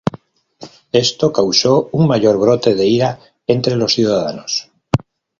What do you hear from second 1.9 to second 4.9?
un mayor brote de ira entre los ciudadanos.